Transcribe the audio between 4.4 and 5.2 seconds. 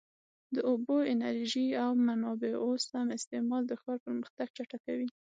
چټکوي.